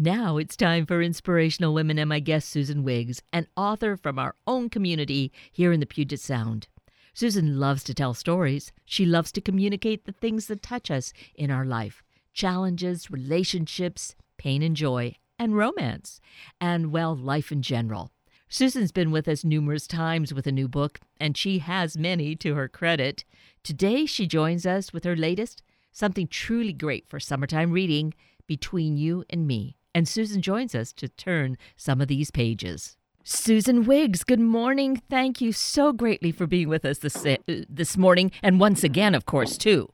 [0.00, 4.36] Now it's time for Inspirational Women and my guest, Susan Wiggs, an author from our
[4.46, 6.68] own community here in the Puget Sound.
[7.14, 8.70] Susan loves to tell stories.
[8.84, 14.62] She loves to communicate the things that touch us in our life challenges, relationships, pain
[14.62, 16.20] and joy, and romance,
[16.60, 18.12] and, well, life in general.
[18.48, 22.54] Susan's been with us numerous times with a new book, and she has many to
[22.54, 23.24] her credit.
[23.64, 25.60] Today, she joins us with her latest,
[25.90, 28.14] something truly great for summertime reading,
[28.46, 32.96] Between You and Me and Susan joins us to turn some of these pages.
[33.24, 35.02] Susan Wiggs, good morning.
[35.10, 39.14] Thank you so greatly for being with us this, uh, this morning, and once again,
[39.14, 39.90] of course, too.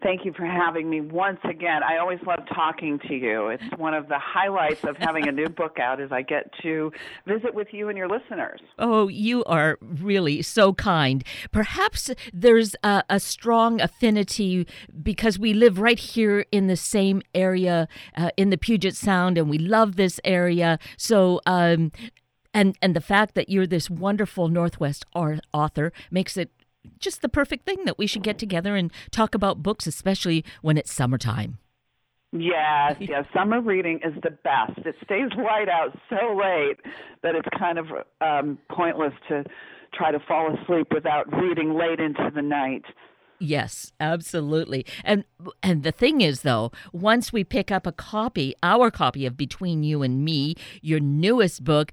[0.00, 1.82] Thank you for having me once again.
[1.82, 3.48] I always love talking to you.
[3.48, 6.92] It's one of the highlights of having a new book out is I get to
[7.26, 8.60] visit with you and your listeners.
[8.78, 11.24] Oh, you are really so kind.
[11.50, 14.68] Perhaps there's a, a strong affinity
[15.02, 19.50] because we live right here in the same area uh, in the Puget Sound and
[19.50, 20.78] we love this area.
[20.96, 21.90] So um,
[22.54, 25.04] and and the fact that you're this wonderful Northwest
[25.52, 26.50] author makes it
[26.98, 30.76] just the perfect thing that we should get together and talk about books, especially when
[30.78, 31.58] it's summertime.
[32.32, 33.24] Yes, yes.
[33.32, 34.78] Summer reading is the best.
[34.84, 36.76] It stays light out so late
[37.22, 37.86] that it's kind of
[38.20, 39.44] um, pointless to
[39.94, 42.84] try to fall asleep without reading late into the night.
[43.38, 44.84] Yes, absolutely.
[45.04, 45.24] And
[45.62, 49.82] and the thing is though, once we pick up a copy, our copy of Between
[49.82, 51.92] You and Me, your newest book,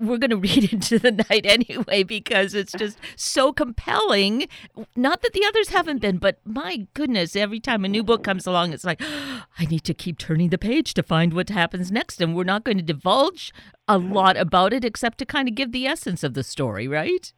[0.00, 4.48] we're going to read into the night anyway because it's just so compelling.
[4.96, 8.46] Not that the others haven't been, but my goodness, every time a new book comes
[8.46, 9.00] along, it's like,
[9.58, 12.20] I need to keep turning the page to find what happens next.
[12.20, 13.52] And we're not going to divulge
[13.86, 17.32] a lot about it except to kind of give the essence of the story, right?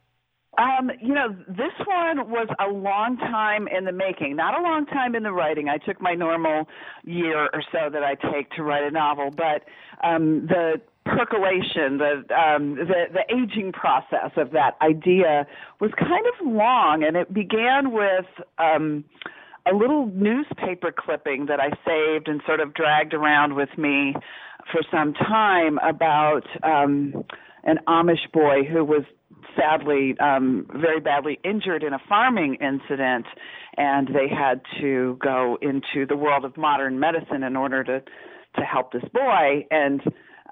[0.57, 4.85] Um, you know, this one was a long time in the making, not a long
[4.85, 5.67] time in the writing.
[5.67, 6.67] I took my normal
[7.03, 9.63] year or so that I take to write a novel, but
[10.07, 15.45] um, the percolation, the, um, the the aging process of that idea
[15.79, 18.25] was kind of long, and it began with
[18.57, 19.03] um,
[19.69, 24.15] a little newspaper clipping that I saved and sort of dragged around with me
[24.71, 27.25] for some time about um,
[27.63, 29.03] an Amish boy who was
[29.57, 33.25] sadly um, very badly injured in a farming incident,
[33.77, 38.01] and they had to go into the world of modern medicine in order to
[38.55, 40.01] to help this boy and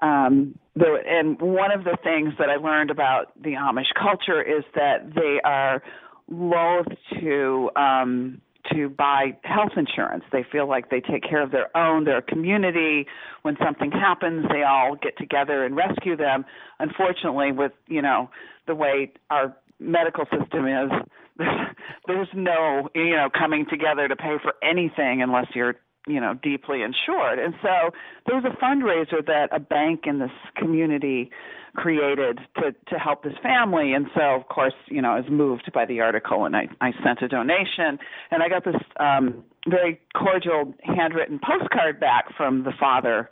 [0.02, 4.64] um, the, and one of the things that I learned about the Amish culture is
[4.74, 5.82] that they are
[6.28, 6.86] loath
[7.20, 8.40] to um,
[8.72, 10.24] to buy health insurance.
[10.32, 13.06] They feel like they take care of their own, their community.
[13.42, 16.44] When something happens, they all get together and rescue them.
[16.78, 18.30] Unfortunately, with you know
[18.66, 20.90] the way our medical system is,
[21.38, 21.66] there's
[22.06, 25.76] there's no you know coming together to pay for anything unless you're
[26.06, 27.38] you know deeply insured.
[27.38, 27.90] And so
[28.26, 31.30] there was a fundraiser that a bank in this community
[31.74, 33.92] created to to help this family.
[33.92, 36.92] And so of course you know I was moved by the article and I I
[37.04, 37.98] sent a donation.
[38.30, 43.30] And I got this um very cordial handwritten postcard back from the father.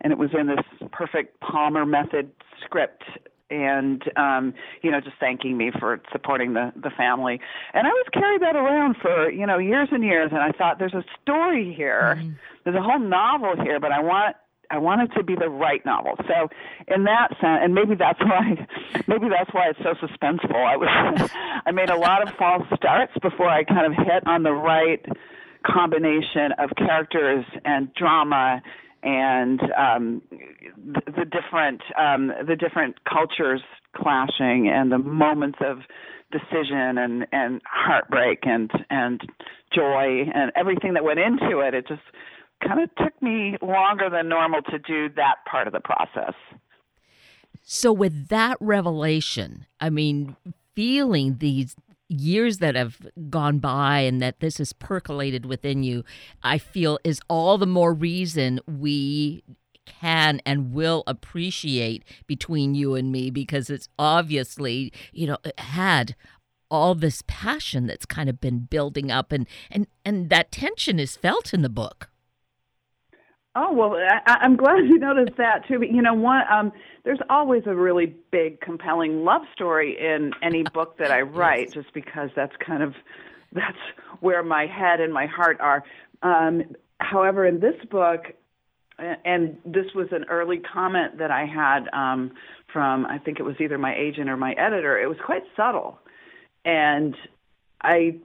[0.00, 2.30] And it was in this perfect Palmer method
[2.64, 3.02] script
[3.50, 7.40] and um you know just thanking me for supporting the the family
[7.74, 10.78] and i was carried that around for you know years and years and i thought
[10.78, 12.30] there's a story here mm-hmm.
[12.64, 14.36] there's a whole novel here but i want
[14.70, 16.14] I want it to be the right novel.
[16.26, 16.48] So,
[16.88, 18.66] in that sense, and maybe that's why,
[19.06, 20.56] maybe that's why it's so suspenseful.
[20.56, 21.30] I was,
[21.66, 25.04] I made a lot of false starts before I kind of hit on the right
[25.66, 28.62] combination of characters and drama
[29.04, 33.60] and um, the, the different um, the different cultures
[33.94, 35.80] clashing and the moments of
[36.32, 39.20] decision and and heartbreak and and
[39.72, 42.02] joy and everything that went into it it just
[42.66, 46.34] kind of took me longer than normal to do that part of the process.
[47.62, 50.36] So with that revelation i mean
[50.74, 51.76] feeling these
[52.20, 52.98] years that have
[53.28, 56.04] gone by and that this has percolated within you,
[56.42, 59.42] I feel is all the more reason we
[59.86, 66.16] can and will appreciate between you and me because it's obviously, you know, had
[66.70, 71.16] all this passion that's kind of been building up and and and that tension is
[71.16, 72.10] felt in the book.
[73.56, 75.78] Oh well, I, I'm glad you noticed that too.
[75.78, 76.72] But you know, one um,
[77.04, 81.92] there's always a really big, compelling love story in any book that I write, just
[81.92, 82.94] because that's kind of
[83.52, 83.78] that's
[84.20, 85.84] where my head and my heart are.
[86.22, 86.62] Um,
[86.98, 88.32] however, in this book,
[88.98, 92.32] and this was an early comment that I had um,
[92.72, 95.00] from I think it was either my agent or my editor.
[95.00, 96.00] It was quite subtle,
[96.64, 97.14] and
[97.82, 98.16] I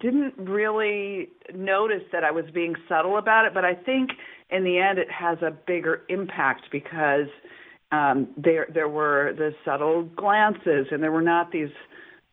[0.00, 4.10] didn't really notice that I was being subtle about it, but I think
[4.50, 7.26] in the end it has a bigger impact because
[7.90, 11.72] um, there there were the subtle glances and there were not these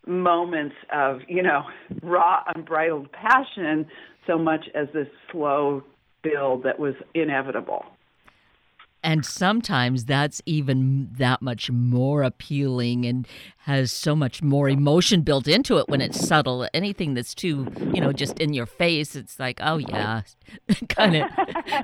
[0.07, 1.63] moments of you know
[2.03, 3.87] raw unbridled passion
[4.27, 5.83] so much as this slow
[6.21, 7.85] build that was inevitable.
[9.03, 13.27] And sometimes that's even that much more appealing and
[13.59, 16.67] has so much more emotion built into it when it's subtle.
[16.73, 20.23] Anything that's too, you know, just in your face, it's like, oh, yeah,
[20.89, 21.29] kind of,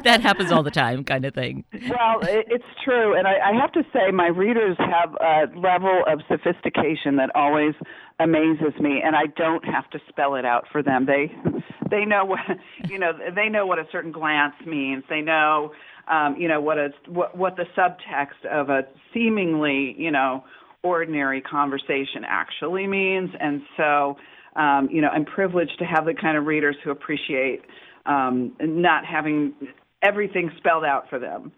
[0.03, 1.63] that happens all the time, kind of thing.
[1.89, 3.17] Well, it's true.
[3.17, 7.75] And I, I have to say, my readers have a level of sophistication that always
[8.19, 11.05] amazes me, and I don't have to spell it out for them.
[11.05, 11.31] They,
[11.89, 12.39] they know what,
[12.89, 15.03] you know, they know what a certain glance means.
[15.09, 15.71] They know
[16.07, 18.81] um, you know what a what what the subtext of a
[19.13, 20.43] seemingly you know
[20.83, 24.17] ordinary conversation actually means, and so
[24.55, 27.61] um, you know I'm privileged to have the kind of readers who appreciate
[28.05, 29.53] um, not having
[30.01, 31.51] everything spelled out for them.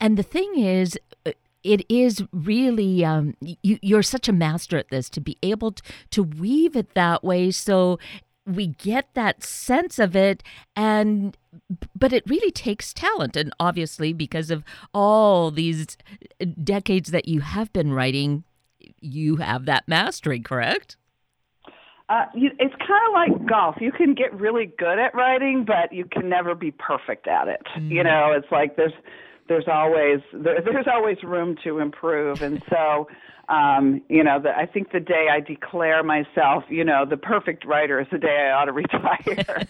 [0.00, 1.32] And the thing is, uh,
[1.62, 5.82] it is really um, you, are such a master at this to be able to,
[6.10, 7.98] to weave it that way so
[8.54, 10.42] we get that sense of it
[10.76, 11.36] and
[11.96, 15.96] but it really takes talent and obviously because of all these
[16.62, 18.44] decades that you have been writing
[19.00, 20.96] you have that mastery correct
[22.10, 23.76] uh, you, it's kind of like golf.
[23.80, 27.62] You can get really good at writing, but you can never be perfect at it.
[27.78, 27.88] Mm.
[27.88, 28.92] You know, it's like there's
[29.50, 33.08] there's always there, there's always room to improve, and so
[33.48, 37.66] um, you know, the, I think the day I declare myself, you know, the perfect
[37.66, 39.66] writer is the day I ought to retire.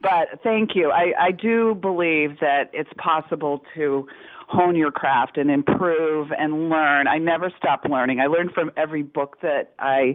[0.00, 0.92] but thank you.
[0.92, 4.06] I, I do believe that it's possible to
[4.46, 7.08] hone your craft and improve and learn.
[7.08, 8.20] I never stop learning.
[8.20, 10.14] I learn from every book that I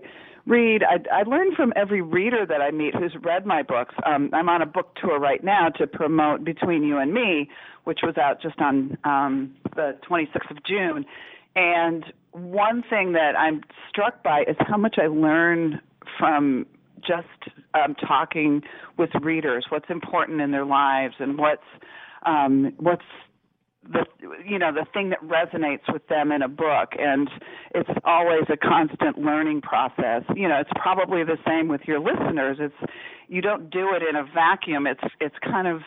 [0.50, 0.84] read.
[0.84, 3.96] I, I learn from every reader that I meet who's read my books.
[4.06, 7.50] Um, I'm on a book tour right now to promote Between You and Me,
[7.84, 11.06] which was out just on um, the 26th of June.
[11.56, 15.80] And one thing that I'm struck by is how much I learn
[16.18, 16.66] from
[17.00, 17.28] just
[17.74, 18.62] um, talking
[18.98, 21.63] with readers, what's important in their lives, and what's
[22.25, 23.01] um, what's
[23.84, 24.06] the
[24.46, 27.30] you know the thing that resonates with them in a book and
[27.74, 30.24] it's always a constant learning process.
[30.36, 32.58] You know it's probably the same with your listeners.
[32.60, 32.92] It's
[33.28, 34.86] you don't do it in a vacuum.
[34.88, 35.81] It's it's kind of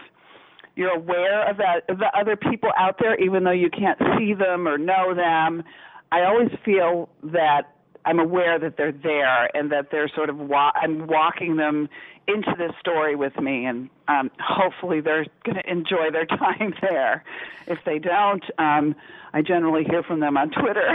[0.75, 4.33] you're aware of that of the other people out there even though you can't see
[4.35, 5.63] them or know them.
[6.11, 10.73] I always feel that I'm aware that they're there and that they're sort of wa-
[10.75, 11.89] I'm walking them
[12.29, 17.25] into this story with me, and um, hopefully they're going to enjoy their time there.
[17.67, 18.95] If they don't, um,
[19.33, 20.89] I generally hear from them on Twitter.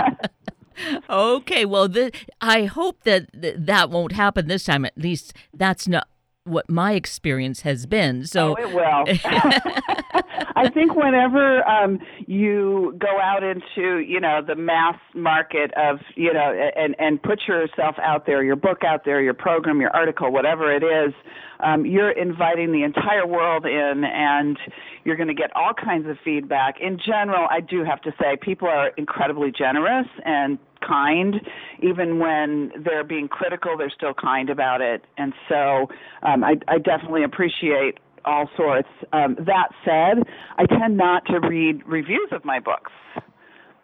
[1.10, 4.84] okay, well, the, I hope that th- that won't happen this time.
[4.84, 6.08] At least that's not
[6.44, 8.26] what my experience has been.
[8.26, 9.04] So oh, it will.
[10.56, 16.32] I think whenever um, you go out into you know the mass market of you
[16.32, 20.30] know and and put yourself out there, your book out there, your program, your article,
[20.30, 21.14] whatever it is,
[21.60, 24.58] um, you're inviting the entire world in, and
[25.04, 26.80] you're going to get all kinds of feedback.
[26.80, 31.36] In general, I do have to say people are incredibly generous and kind.
[31.82, 35.04] Even when they're being critical, they're still kind about it.
[35.16, 35.88] And so
[36.22, 38.88] um, I, I definitely appreciate all sorts.
[39.12, 40.24] Um, that said,
[40.56, 42.92] I tend not to read reviews of my books.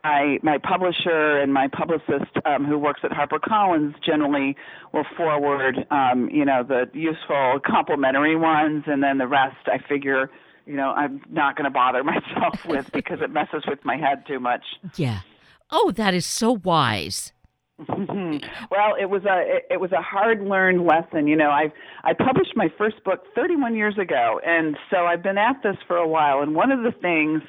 [0.02, 4.57] I, my publisher and my publicist, um, who works at HarperCollins, generally
[4.95, 10.30] will forward, um, you know, the useful, complimentary ones, and then the rest I figure,
[10.64, 14.25] you know, I'm not going to bother myself with because it messes with my head
[14.26, 14.62] too much.
[14.97, 15.21] Yeah.
[15.70, 17.32] Oh, that is so wise.
[17.88, 21.26] well, it was a it, it was a hard learned lesson.
[21.26, 21.72] You know, I
[22.04, 25.96] I published my first book 31 years ago, and so I've been at this for
[25.96, 26.40] a while.
[26.40, 27.42] And one of the things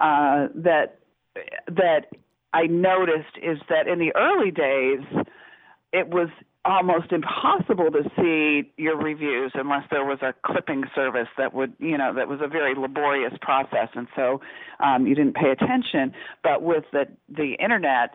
[0.00, 1.00] uh, that
[1.66, 2.06] that
[2.54, 5.00] I noticed is that in the early days,
[5.92, 6.28] it was
[6.64, 11.98] almost impossible to see your reviews unless there was a clipping service that would you
[11.98, 14.40] know that was a very laborious process and so
[14.80, 18.14] um, you didn't pay attention but with the the internet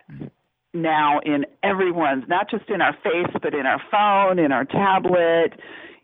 [0.74, 5.54] now in everyone's, not just in our face, but in our phone, in our tablet,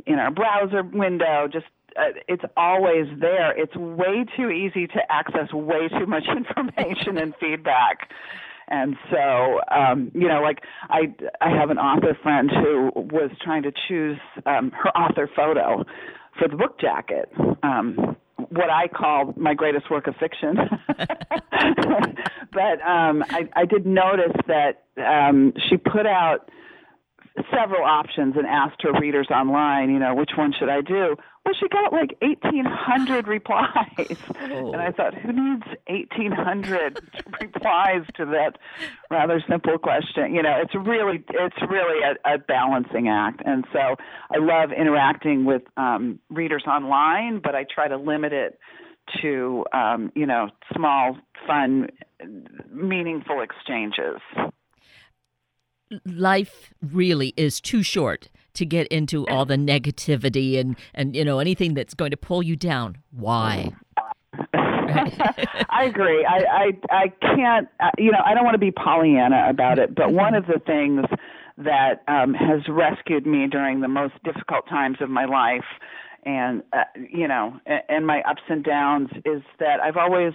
[0.05, 1.65] in our browser window, just
[1.97, 3.57] uh, it's always there.
[3.57, 8.09] It's way too easy to access way too much information and feedback.
[8.67, 13.63] And so, um, you know, like I, I have an author friend who was trying
[13.63, 15.83] to choose um, her author photo
[16.39, 17.31] for the book jacket.
[17.63, 18.17] Um,
[18.49, 20.57] what I call my greatest work of fiction.
[20.87, 26.49] but um, I, I did notice that um, she put out
[27.53, 31.15] several options and asked her readers online, you know, which one should I do?
[31.45, 34.17] Well, she got like 1,800 replies.
[34.51, 34.71] Oh.
[34.73, 36.99] And I thought, who needs 1,800
[37.41, 38.57] replies to that
[39.11, 40.33] rather simple question?
[40.33, 43.43] You know, it's really, it's really a, a balancing act.
[43.45, 43.95] And so
[44.31, 48.59] I love interacting with um, readers online, but I try to limit it
[49.21, 51.89] to, um, you know, small, fun,
[52.71, 54.19] meaningful exchanges
[56.05, 61.39] life really is too short to get into all the negativity and and you know
[61.39, 62.97] anything that's going to pull you down.
[63.11, 63.73] Why?
[64.53, 66.25] I agree.
[66.25, 67.67] I I I can't.
[67.79, 70.59] Uh, you know, I don't want to be Pollyanna about it, but one of the
[70.65, 71.05] things
[71.57, 75.65] that um, has rescued me during the most difficult times of my life,
[76.25, 80.33] and uh, you know, and, and my ups and downs, is that I've always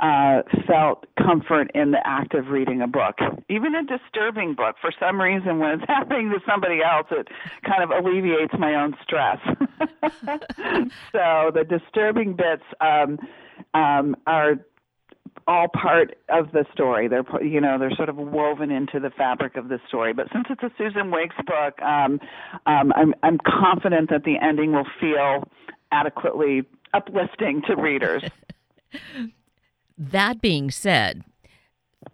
[0.00, 3.16] uh, felt comfort in the act of reading a book,
[3.48, 4.76] even a disturbing book.
[4.80, 7.28] For some reason, when it's happening to somebody else, it
[7.64, 9.38] kind of alleviates my own stress.
[11.12, 13.18] so the disturbing bits um,
[13.74, 14.56] um, are
[15.46, 17.08] all part of the story.
[17.08, 20.12] They're you know they're sort of woven into the fabric of the story.
[20.12, 22.20] But since it's a Susan Wiggs book, um,
[22.66, 25.48] um, I'm I'm confident that the ending will feel
[25.92, 28.24] adequately uplifting to readers.
[29.98, 31.24] That being said,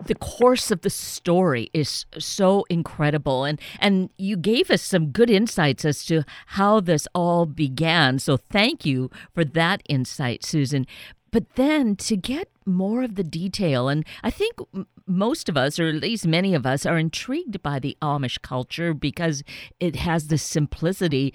[0.07, 5.31] the course of the story is so incredible and and you gave us some good
[5.31, 8.19] insights as to how this all began.
[8.19, 10.87] So thank you for that insight susan.
[11.31, 14.53] But then to get more of the detail and i think
[15.07, 18.95] most of us or at least many of us are intrigued by the amish culture
[18.95, 19.43] because
[19.81, 21.35] it has the simplicity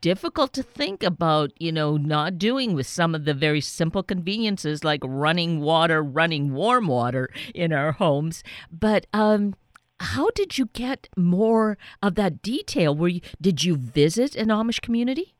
[0.00, 4.84] difficult to think about, you know, not doing with some of the very simple conveniences
[4.84, 8.42] like running water, running warm water in our homes.
[8.70, 9.54] But um,
[10.00, 12.94] how did you get more of that detail?
[12.94, 15.34] Were you, did you visit an Amish community?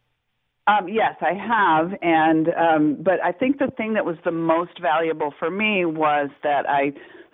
[0.67, 4.79] Um, yes, I have, and um, but I think the thing that was the most
[4.83, 6.93] valuable for me was that I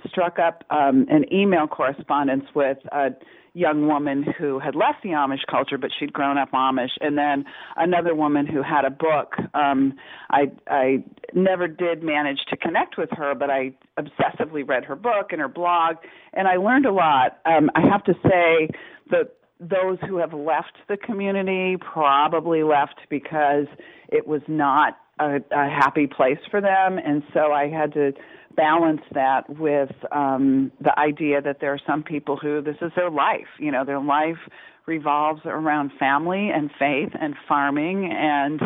[0.08, 3.08] struck up um, an email correspondence with a
[3.54, 7.44] young woman who had left the Amish culture, but she'd grown up Amish, and then
[7.76, 9.34] another woman who had a book.
[9.54, 9.94] Um,
[10.30, 15.28] I I never did manage to connect with her, but I obsessively read her book
[15.30, 15.96] and her blog,
[16.32, 17.38] and I learned a lot.
[17.46, 18.68] Um, I have to say
[19.10, 23.66] that those who have left the community probably left because
[24.08, 28.12] it was not a, a happy place for them, and so I had to
[28.56, 33.10] balance that with um, the idea that there are some people who this is their
[33.10, 33.48] life.
[33.58, 34.38] You know, their life
[34.86, 38.60] revolves around family and faith and farming, and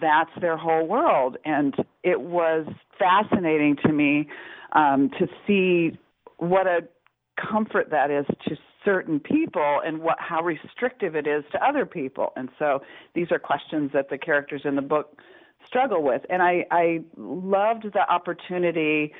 [0.00, 1.36] that's their whole world.
[1.44, 2.66] And it was
[2.98, 4.28] fascinating to me
[4.72, 5.98] um, to see
[6.38, 6.80] what a
[7.50, 12.32] comfort that is to certain people and what how restrictive it is to other people.
[12.36, 12.80] And so
[13.14, 15.18] these are questions that the characters in the book
[15.66, 16.22] struggle with.
[16.30, 19.12] And I, I loved the opportunity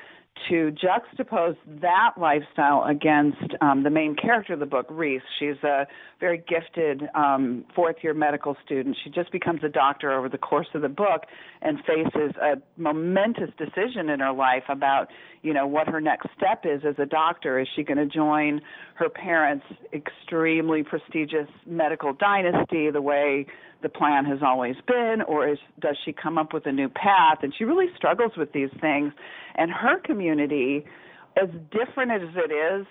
[0.48, 5.22] to juxtapose that lifestyle against um, the main character of the book, Reese.
[5.38, 5.86] She's a
[6.20, 8.96] very gifted um, fourth year medical student.
[9.02, 11.22] She just becomes a doctor over the course of the book
[11.62, 15.08] and faces a momentous decision in her life about,
[15.42, 17.58] you know, what her next step is as a doctor.
[17.58, 18.60] Is she going to join
[18.94, 23.46] her parents' extremely prestigious medical dynasty the way
[23.82, 27.38] the plan has always been, or is, does she come up with a new path?
[27.42, 29.12] And she really struggles with these things.
[29.54, 32.86] And her community, as different as it is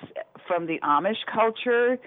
[0.47, 1.97] from the Amish culture,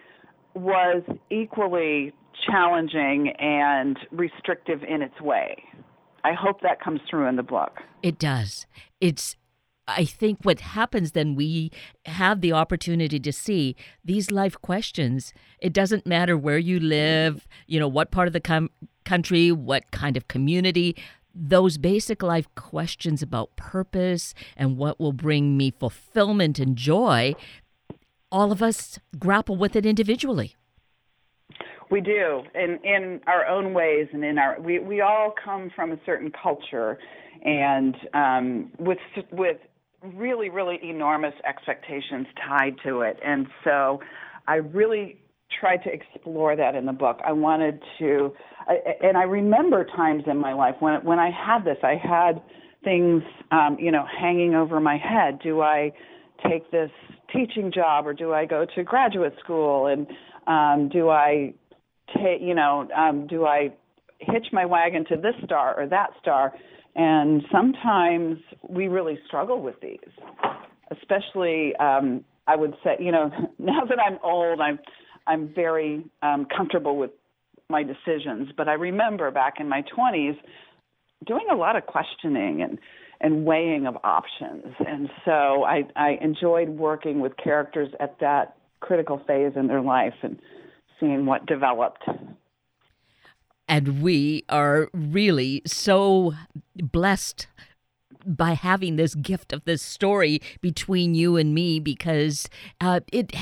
[0.54, 2.12] was equally
[2.50, 5.62] challenging and restrictive in its way.
[6.24, 7.78] I hope that comes through in the book.
[8.02, 8.66] It does.
[9.00, 9.36] It's
[9.88, 11.72] I think what happens then, we
[12.06, 15.34] have the opportunity to see these life questions.
[15.60, 18.70] It doesn't matter where you live, you know, what part of the com-
[19.04, 20.96] country, what kind of community.
[21.34, 27.34] Those basic life questions about purpose and what will bring me fulfillment and joy,
[28.32, 30.56] all of us grapple with it individually.
[31.90, 35.90] We do, in in our own ways, and in our we we all come from
[35.90, 36.98] a certain culture,
[37.44, 38.98] and um, with
[39.32, 39.56] with
[40.02, 43.18] really, really enormous expectations tied to it.
[43.24, 44.00] And so
[44.46, 45.20] I really
[45.58, 47.20] tried to explore that in the book.
[47.24, 48.32] I wanted to,
[49.02, 52.40] and I remember times in my life when when I had this, I had
[52.84, 55.38] things, um, you know, hanging over my head.
[55.42, 55.92] Do I
[56.48, 56.90] take this
[57.32, 59.86] teaching job, or do I go to graduate school?
[59.86, 60.06] And
[60.46, 61.54] um, do I
[62.16, 63.72] take, you know, um, do I
[64.18, 66.52] hitch my wagon to this star or that star?
[66.96, 68.38] And sometimes
[68.68, 69.98] we really struggle with these,
[70.90, 74.78] especially, um, I would say, you know, now that I'm old, I'm,
[75.26, 77.10] I'm very um, comfortable with
[77.68, 78.50] my decisions.
[78.56, 80.36] But I remember back in my 20s
[81.26, 82.78] doing a lot of questioning and
[83.22, 84.74] and weighing of options.
[84.86, 90.14] And so I, I enjoyed working with characters at that critical phase in their life
[90.22, 90.38] and
[90.98, 92.02] seeing what developed.
[93.68, 96.32] And we are really so
[96.74, 97.46] blessed
[98.26, 102.48] by having this gift of this story between you and me because
[102.80, 103.32] uh, it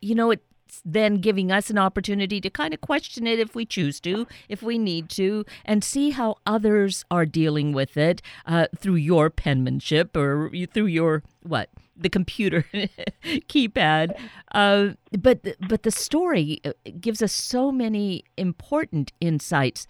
[0.00, 0.42] you know it
[0.84, 4.62] then giving us an opportunity to kind of question it if we choose to, if
[4.62, 10.16] we need to, and see how others are dealing with it uh, through your penmanship
[10.16, 12.64] or through your what the computer
[13.24, 14.18] keypad.
[14.52, 19.86] Uh, but but the story uh, gives us so many important insights.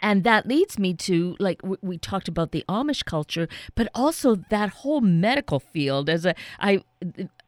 [0.00, 3.46] And that leads me to like we talked about the Amish culture,
[3.76, 6.10] but also that whole medical field.
[6.10, 6.82] As a I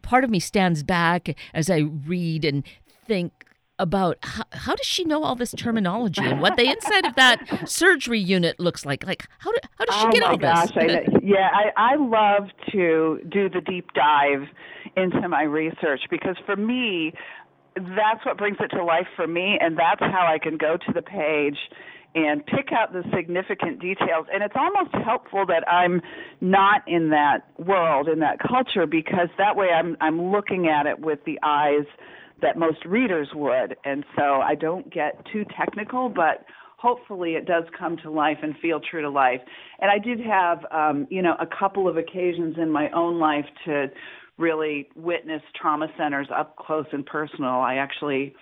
[0.04, 2.62] part of me stands back as I read and
[3.06, 3.32] think
[3.78, 7.68] about how, how does she know all this terminology and what the inside of that
[7.68, 9.04] surgery unit looks like?
[9.04, 11.96] Like how, do, how does she oh get all gosh, this I, yeah I, I
[11.96, 14.46] love to do the deep dive
[14.96, 17.12] into my research because for me
[17.76, 20.92] that's what brings it to life for me and that's how i can go to
[20.92, 21.58] the page
[22.14, 24.26] and pick out the significant details.
[24.32, 26.00] And it's almost helpful that I'm
[26.40, 30.98] not in that world, in that culture, because that way I'm I'm looking at it
[31.00, 31.86] with the eyes
[32.42, 33.76] that most readers would.
[33.84, 36.44] And so I don't get too technical, but
[36.76, 39.40] hopefully it does come to life and feel true to life.
[39.80, 43.46] And I did have, um, you know, a couple of occasions in my own life
[43.64, 43.86] to
[44.36, 47.60] really witness trauma centers up close and personal.
[47.60, 48.34] I actually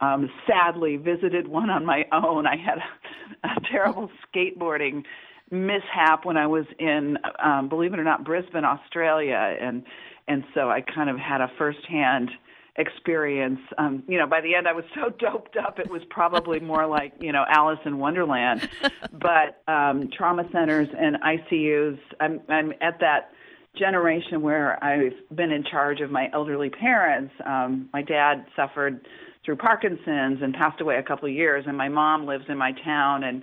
[0.00, 2.46] um, sadly visited one on my own.
[2.46, 2.82] I had a,
[3.44, 5.04] a terrible skateboarding
[5.50, 9.82] mishap when I was in, um, believe it or not, Brisbane, Australia, and
[10.28, 12.30] and so I kind of had a firsthand
[12.76, 13.58] experience.
[13.78, 16.86] Um, you know, by the end, I was so doped up, it was probably more
[16.86, 18.68] like you know Alice in Wonderland.
[19.12, 23.32] but um, trauma centers and ICUs, I'm I'm at that
[23.76, 27.32] generation where I've been in charge of my elderly parents.
[27.44, 29.06] Um, my dad suffered
[29.44, 31.64] through Parkinson's and passed away a couple of years.
[31.66, 33.42] And my mom lives in my town, and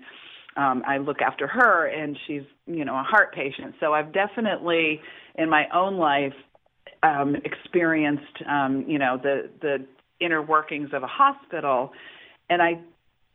[0.55, 3.75] um, I look after her, and she's you know a heart patient.
[3.79, 5.01] So I've definitely
[5.35, 6.33] in my own life
[7.03, 9.85] um, experienced um, you know the the
[10.19, 11.91] inner workings of a hospital,
[12.49, 12.79] and I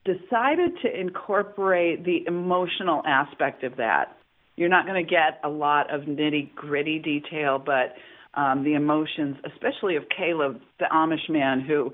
[0.04, 4.16] decided to incorporate the emotional aspect of that.
[4.56, 7.94] You're not going to get a lot of nitty gritty detail, but
[8.34, 11.92] um, the emotions, especially of Caleb, the Amish man who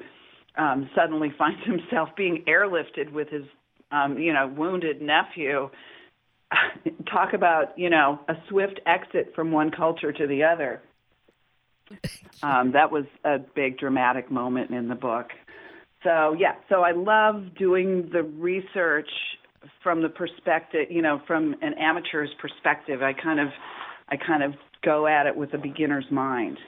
[0.56, 3.44] um, suddenly finds himself being airlifted with his,
[3.90, 5.70] um, you know, wounded nephew.
[7.11, 10.82] Talk about, you know, a swift exit from one culture to the other.
[12.40, 15.30] Um, that was a big dramatic moment in the book.
[16.04, 19.08] So yeah, so I love doing the research
[19.82, 23.02] from the perspective, you know, from an amateur's perspective.
[23.02, 23.48] I kind of,
[24.08, 24.52] I kind of
[24.84, 26.58] go at it with a beginner's mind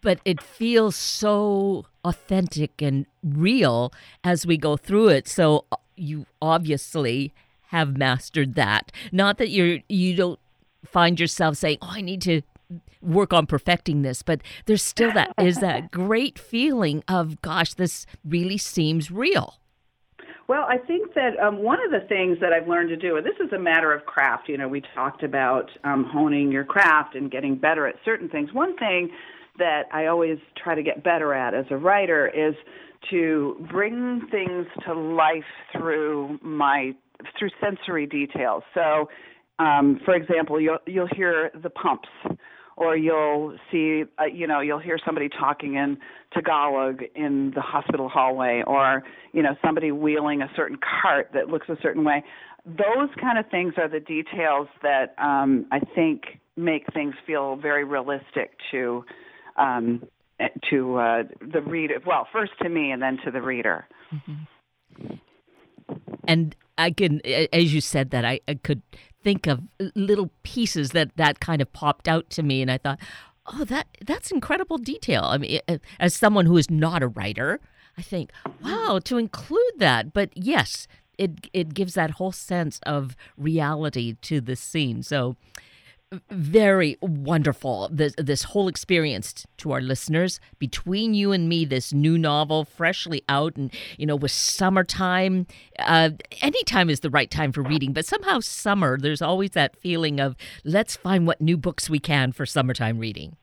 [0.00, 3.92] but it feels so authentic and real
[4.24, 5.28] as we go through it.
[5.28, 7.32] So uh, you obviously
[7.68, 8.92] have mastered that.
[9.12, 10.38] Not that you're you don't
[10.84, 12.42] find yourself saying, "Oh, I need to
[13.02, 18.06] work on perfecting this," but there's still that is that great feeling of, "Gosh, this
[18.24, 19.54] really seems real."
[20.48, 23.26] Well, I think that um, one of the things that I've learned to do, and
[23.26, 24.48] this is a matter of craft.
[24.48, 28.54] You know, we talked about um, honing your craft and getting better at certain things.
[28.54, 29.10] One thing
[29.58, 32.54] that I always try to get better at as a writer is
[33.10, 36.92] to bring things to life through my
[37.38, 38.62] through sensory details.
[38.74, 39.08] So,
[39.58, 42.08] um, for example, you'll you'll hear the pumps,
[42.76, 45.98] or you'll see uh, you know you'll hear somebody talking in
[46.32, 51.68] Tagalog in the hospital hallway, or you know somebody wheeling a certain cart that looks
[51.68, 52.24] a certain way.
[52.66, 57.84] Those kind of things are the details that um, I think make things feel very
[57.84, 59.04] realistic to
[59.58, 60.06] um,
[60.70, 61.96] to uh, the reader.
[62.06, 63.86] Well, first to me, and then to the reader.
[64.12, 65.14] Mm-hmm.
[66.26, 67.20] And I can,
[67.52, 68.82] as you said that, I, I could
[69.22, 69.62] think of
[69.94, 72.98] little pieces that that kind of popped out to me, and I thought,
[73.46, 75.24] oh, that that's incredible detail.
[75.24, 75.60] I mean,
[75.98, 77.60] as someone who is not a writer,
[77.96, 78.30] I think,
[78.62, 80.12] wow, to include that.
[80.12, 85.02] But yes, it it gives that whole sense of reality to the scene.
[85.02, 85.36] So
[86.30, 92.16] very wonderful this this whole experience to our listeners between you and me this new
[92.16, 95.46] novel freshly out and you know with summertime
[95.80, 96.08] uh
[96.40, 100.34] anytime is the right time for reading but somehow summer there's always that feeling of
[100.64, 103.36] let's find what new books we can for summertime reading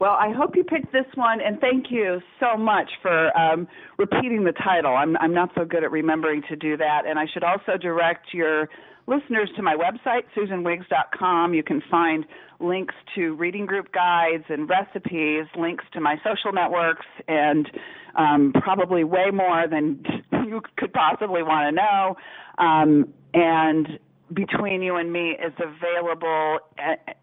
[0.00, 3.66] Well, I hope you picked this one, and thank you so much for um,
[3.98, 4.94] repeating the title.
[4.94, 8.32] I'm, I'm not so good at remembering to do that, and I should also direct
[8.32, 8.68] your
[9.08, 11.54] listeners to my website, susanwiggs.com.
[11.54, 12.26] You can find
[12.60, 17.68] links to reading group guides and recipes, links to my social networks, and
[18.16, 20.04] um, probably way more than
[20.46, 22.16] you could possibly want to know.
[22.64, 23.98] Um, and
[24.34, 26.58] between you and me is available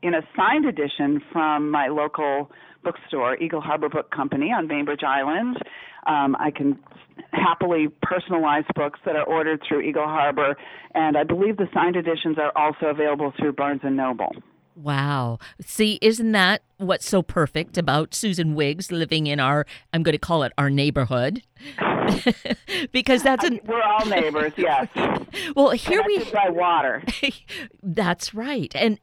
[0.02, 2.52] in a signed edition from my local
[2.86, 5.58] bookstore, Eagle Harbor Book Company on Bainbridge Island.
[6.08, 6.80] Um, I can
[7.32, 10.56] happily personalize books that are ordered through Eagle Harbor,
[10.94, 14.32] and I believe the signed editions are also available through Barnes and Noble.
[14.76, 15.40] Wow.
[15.62, 20.20] See, isn't that what's so perfect about Susan Wiggs living in our, I'm going to
[20.20, 21.42] call it our neighborhood?
[22.92, 23.62] because that's an...
[23.66, 24.88] we're all neighbors, yes.
[25.56, 27.04] well, here we by water.
[27.84, 28.76] that's right.
[28.76, 29.00] And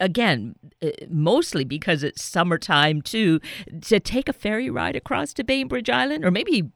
[0.00, 3.40] again, uh, mostly because it's summertime too,
[3.82, 6.70] to take a ferry ride across to Bainbridge Island, or maybe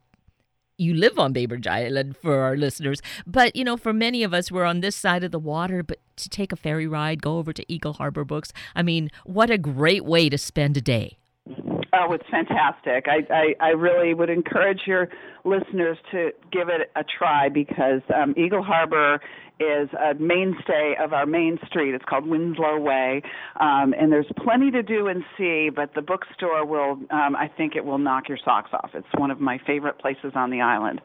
[0.79, 3.03] you live on Bainbridge Island for our listeners.
[3.27, 5.99] But, you know, for many of us, we're on this side of the water, but
[6.17, 9.59] to take a ferry ride, go over to Eagle Harbor Books, I mean, what a
[9.59, 11.19] great way to spend a day.
[11.93, 13.07] Oh, it's fantastic.
[13.09, 15.09] I, I, I really would encourage your
[15.45, 19.21] listeners to give it a try because um, Eagle Harbor
[19.61, 21.95] is a mainstay of our main street.
[21.95, 23.23] It's called Winslow Way,
[23.61, 25.71] um, and there's plenty to do and see.
[25.75, 28.91] But the bookstore will, um, I think, it will knock your socks off.
[28.95, 31.01] It's one of my favorite places on the island.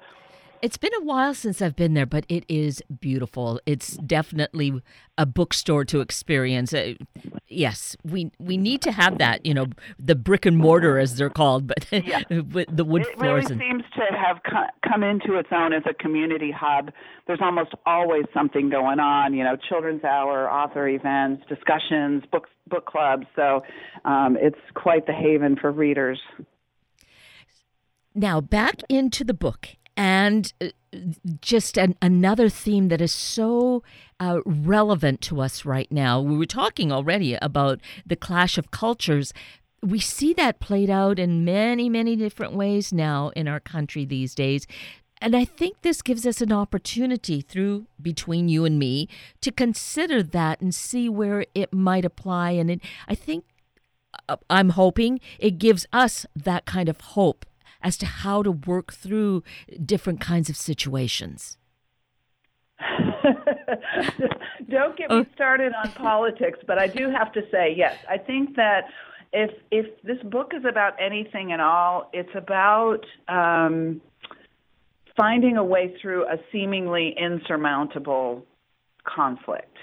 [0.63, 3.59] It's been a while since I've been there, but it is beautiful.
[3.65, 4.81] It's definitely
[5.17, 6.73] a bookstore to experience.
[6.73, 6.93] Uh,
[7.49, 9.45] yes, we we need to have that.
[9.45, 9.65] You know,
[9.99, 12.21] the brick and mortar as they're called, but yeah.
[12.53, 13.51] with the wood it floors.
[13.51, 13.83] It really and...
[13.83, 14.37] seems to have
[14.89, 16.91] come into its own as a community hub.
[17.27, 19.33] There's almost always something going on.
[19.33, 23.27] You know, children's hour, author events, discussions, book book clubs.
[23.35, 23.63] So
[24.05, 26.21] um, it's quite the haven for readers.
[28.15, 30.67] Now back into the book and uh,
[31.41, 33.83] just an, another theme that is so
[34.19, 36.21] uh, relevant to us right now.
[36.21, 39.33] We were talking already about the clash of cultures.
[39.81, 44.33] We see that played out in many, many different ways now in our country these
[44.33, 44.65] days.
[45.21, 49.07] And I think this gives us an opportunity through between you and me
[49.41, 52.51] to consider that and see where it might apply.
[52.51, 53.45] And it, I think
[54.27, 57.45] uh, I'm hoping it gives us that kind of hope
[57.83, 59.43] as to how to work through
[59.85, 61.57] different kinds of situations?
[64.69, 65.25] Don't get me oh.
[65.35, 68.85] started on politics, but I do have to say, yes, I think that
[69.31, 74.01] if if this book is about anything at all, it's about um,
[75.15, 78.45] finding a way through a seemingly insurmountable
[79.03, 79.77] conflict.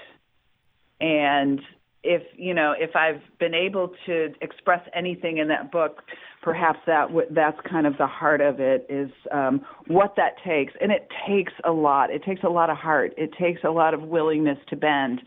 [1.01, 1.61] And
[2.03, 6.03] if you know, if I've been able to express anything in that book,
[6.43, 10.73] perhaps that w- that's kind of the heart of it is um, what that takes,
[10.81, 12.11] and it takes a lot.
[12.11, 13.13] It takes a lot of heart.
[13.17, 15.21] It takes a lot of willingness to bend,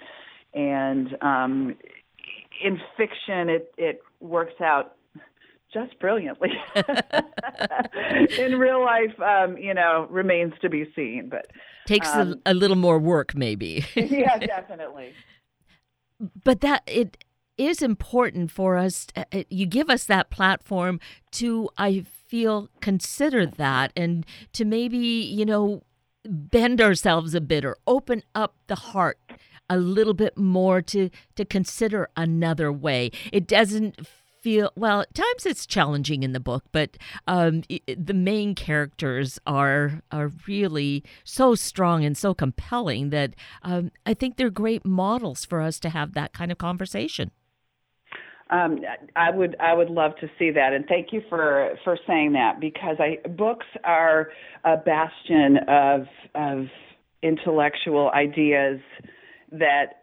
[0.54, 1.76] and um,
[2.64, 4.96] in fiction, it it works out
[5.74, 6.50] just brilliantly.
[8.38, 11.48] in real life, um, you know, remains to be seen, but
[11.86, 13.86] takes um, a, a little more work, maybe.
[13.96, 15.14] yeah, definitely.
[16.44, 17.24] But that it
[17.58, 19.08] is important for us.
[19.16, 21.00] Uh, uh, you give us that platform
[21.34, 25.84] to, I feel, consider that and to maybe, you know,
[26.26, 29.20] bend ourselves a bit or open up the heart
[29.70, 33.12] a little bit more to to consider another way.
[33.32, 34.08] It doesn't
[34.44, 40.02] feel well at times it's challenging in the book but um, the main characters are
[40.12, 45.62] are really so strong and so compelling that um, i think they're great models for
[45.62, 47.32] us to have that kind of conversation.
[48.50, 48.80] Um,
[49.16, 52.60] I would I would love to see that, and thank you for for saying that
[52.60, 54.30] because I books are
[54.64, 56.02] a bastion of
[56.36, 56.68] of
[57.24, 58.80] intellectual ideas
[59.52, 60.03] that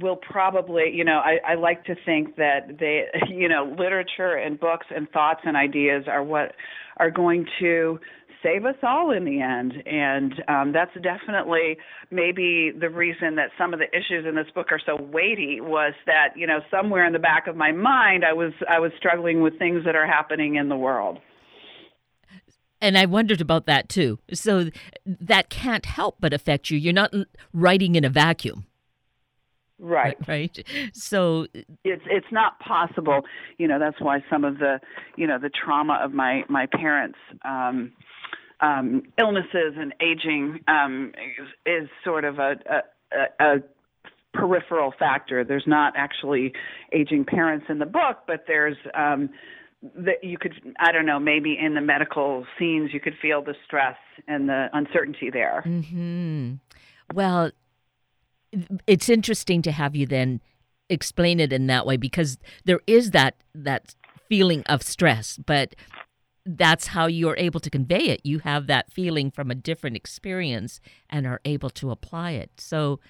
[0.00, 4.58] will probably you know I, I like to think that they you know literature and
[4.58, 6.52] books and thoughts and ideas are what
[6.98, 7.98] are going to
[8.42, 9.74] save us all in the end.
[9.86, 11.76] And um, that's definitely
[12.10, 15.94] maybe the reason that some of the issues in this book are so weighty was
[16.06, 19.42] that you know somewhere in the back of my mind I was I was struggling
[19.42, 21.18] with things that are happening in the world.
[22.80, 24.18] And I wondered about that too.
[24.32, 24.70] So
[25.06, 26.78] that can't help but affect you.
[26.78, 27.12] You're not
[27.52, 28.66] writing in a vacuum.
[29.78, 30.16] Right.
[30.28, 30.66] Right.
[30.92, 31.46] So
[31.84, 33.22] it's it's not possible.
[33.58, 34.80] You know, that's why some of the
[35.16, 37.92] you know the trauma of my my parents um
[38.60, 41.48] um, illnesses and aging um, is,
[41.82, 42.54] is, sort of a,
[43.10, 43.56] a, a
[44.32, 45.44] peripheral factor.
[45.44, 46.52] There's not actually
[46.92, 49.30] aging parents in the book, but there's um,
[49.94, 53.54] that you could I don't know maybe in the medical scenes you could feel the
[53.66, 55.62] stress and the uncertainty there.
[55.62, 56.54] Hmm.
[57.14, 57.50] Well,
[58.86, 60.40] it's interesting to have you then
[60.88, 63.94] explain it in that way because there is that that
[64.28, 65.74] feeling of stress, but
[66.44, 68.20] that's how you're able to convey it.
[68.24, 72.50] You have that feeling from a different experience and are able to apply it.
[72.58, 73.00] So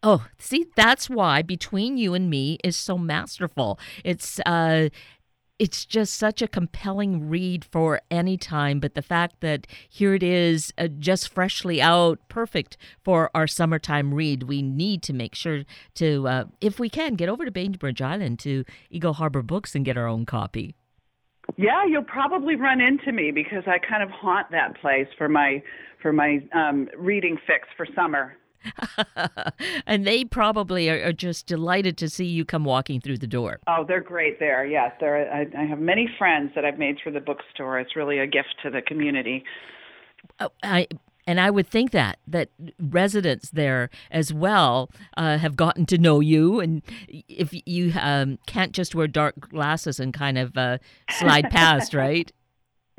[0.00, 3.80] Oh, see, that's why between you and me is so masterful.
[4.04, 4.90] It's uh
[5.58, 8.80] it's just such a compelling read for any time.
[8.80, 14.14] But the fact that here it is, uh, just freshly out, perfect for our summertime
[14.14, 14.44] read.
[14.44, 18.38] We need to make sure to, uh, if we can, get over to Bainbridge Island
[18.40, 20.74] to Eagle Harbor Books and get our own copy.
[21.56, 25.62] Yeah, you'll probably run into me because I kind of haunt that place for my
[26.02, 28.36] for my um, reading fix for summer.
[29.86, 33.58] and they probably are, are, just delighted to see you come walking through the door.
[33.66, 34.64] Oh, they're great there.
[34.64, 35.32] Yes, there.
[35.32, 37.78] I, I have many friends that I've made through the bookstore.
[37.78, 39.44] It's really a gift to the community.
[40.40, 40.88] Oh, I
[41.28, 42.48] and I would think that that
[42.80, 48.72] residents there as well uh, have gotten to know you, and if you um, can't
[48.72, 50.78] just wear dark glasses and kind of uh,
[51.10, 52.32] slide past, right?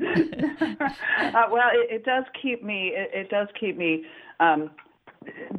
[0.00, 2.92] uh, well, it, it, does keep me.
[2.94, 4.04] It, it does keep me
[4.38, 4.70] um,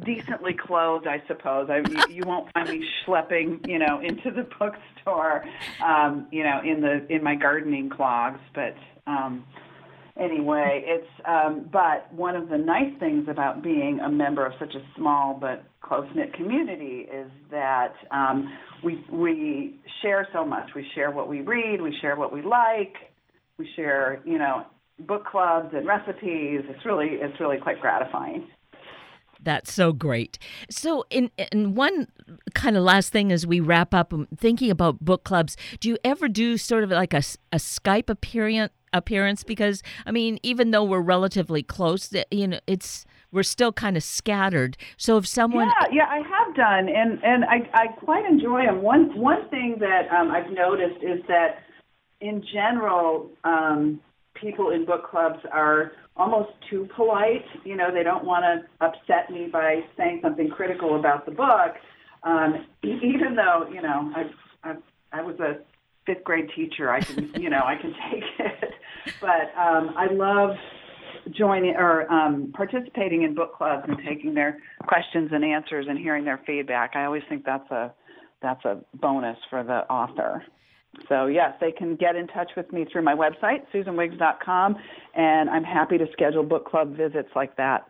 [0.04, 1.68] decently clothed, I suppose.
[1.70, 5.44] I, you, you won't find me schlepping, you know, into the bookstore,
[5.84, 8.40] um, you know, in the in my gardening clogs.
[8.54, 8.74] But
[9.06, 9.44] um,
[10.18, 11.08] anyway, it's.
[11.24, 15.34] Um, but one of the nice things about being a member of such a small
[15.40, 20.70] but close knit community is that um, we we share so much.
[20.74, 21.80] We share what we read.
[21.80, 22.94] We share what we like.
[23.58, 24.66] We share, you know,
[25.00, 26.62] book clubs and recipes.
[26.68, 28.48] It's really it's really quite gratifying.
[29.42, 30.38] That's so great.
[30.70, 32.08] So, in in one
[32.54, 35.98] kind of last thing as we wrap up, um, thinking about book clubs, do you
[36.04, 38.72] ever do sort of like a, a Skype appearance?
[38.94, 43.96] Appearance because I mean, even though we're relatively close, you know, it's we're still kind
[43.96, 44.76] of scattered.
[44.98, 48.82] So if someone, yeah, yeah, I have done, and and I I quite enjoy them.
[48.82, 51.62] One one thing that um, I've noticed is that
[52.20, 54.00] in general, um,
[54.34, 57.44] people in book clubs are almost too polite.
[57.64, 61.74] You know, they don't want to upset me by saying something critical about the book,
[62.22, 64.30] um, even though you know I
[64.64, 64.74] I,
[65.12, 65.58] I was a
[66.06, 66.90] fifth grade teacher.
[66.90, 68.74] I can you know I can take it,
[69.20, 70.56] but um, I love
[71.30, 76.24] joining or um, participating in book clubs and taking their questions and answers and hearing
[76.24, 76.92] their feedback.
[76.94, 77.92] I always think that's a
[78.40, 80.44] that's a bonus for the author.
[81.08, 84.76] So, yes, they can get in touch with me through my website, susanwiggs.com,
[85.14, 87.88] and I'm happy to schedule book club visits like that.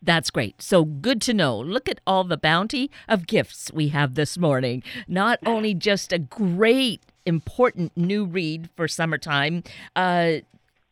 [0.00, 0.62] That's great.
[0.62, 1.58] So good to know.
[1.58, 4.82] Look at all the bounty of gifts we have this morning.
[5.08, 9.64] Not only just a great, important new read for summertime,
[9.96, 10.34] uh,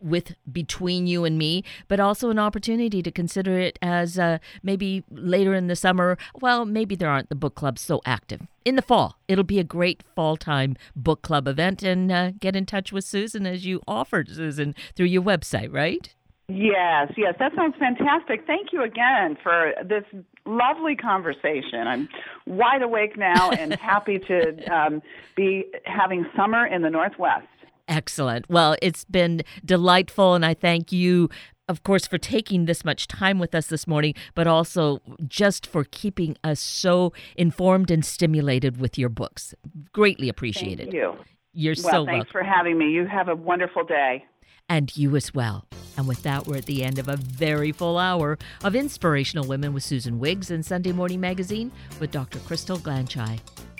[0.06, 5.04] with between you and me, but also an opportunity to consider it as uh, maybe
[5.10, 6.16] later in the summer.
[6.40, 8.46] Well, maybe there aren't the book clubs so active.
[8.64, 12.56] In the fall, it'll be a great fall time book club event, and uh, get
[12.56, 16.14] in touch with Susan as you offered, Susan, through your website, right?
[16.48, 18.46] Yes, yes, that sounds fantastic.
[18.46, 20.04] Thank you again for this
[20.44, 21.88] lovely conversation.
[21.88, 22.08] I'm
[22.46, 25.02] wide awake now and happy to um,
[25.34, 27.48] be having summer in the Northwest.
[27.88, 28.48] Excellent.
[28.48, 31.28] Well, it's been delightful, and I thank you,
[31.68, 35.84] of course, for taking this much time with us this morning, but also just for
[35.84, 39.54] keeping us so informed and stimulated with your books.
[39.92, 40.90] Greatly appreciated.
[40.90, 41.14] Thank you.
[41.52, 42.90] You're well, so thanks for having me.
[42.90, 44.24] You have a wonderful day.
[44.68, 45.64] And you as well.
[45.96, 49.72] And with that, we're at the end of a very full hour of Inspirational Women
[49.72, 52.40] with Susan Wiggs and Sunday Morning Magazine with Dr.
[52.40, 53.38] Crystal Glanchai.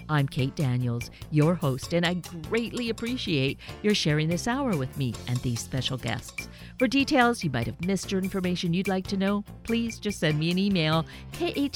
[0.09, 2.15] I'm Kate Daniels, your host, and I
[2.49, 6.49] greatly appreciate your sharing this hour with me and these special guests.
[6.79, 10.39] For details you might have missed or information you'd like to know, please just send
[10.39, 11.69] me an email, kated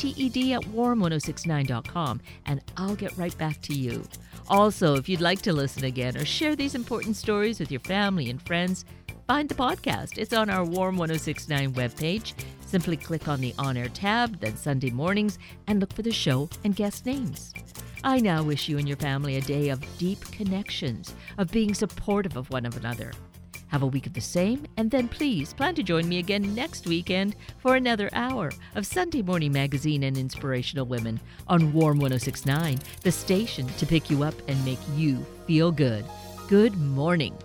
[0.52, 4.04] at warm1069.com, and I'll get right back to you.
[4.48, 8.30] Also, if you'd like to listen again or share these important stories with your family
[8.30, 8.84] and friends,
[9.26, 10.18] find the podcast.
[10.18, 12.34] It's on our Warm 1069 webpage.
[12.66, 16.48] Simply click on the On Air tab, then Sunday mornings, and look for the show
[16.64, 17.52] and guest names.
[18.02, 22.36] I now wish you and your family a day of deep connections, of being supportive
[22.36, 23.12] of one of another.
[23.68, 26.86] Have a week of the same, and then please plan to join me again next
[26.86, 33.12] weekend for another hour of Sunday Morning Magazine and Inspirational Women on Warm 1069, the
[33.12, 36.04] station to pick you up and make you feel good.
[36.48, 37.36] Good morning.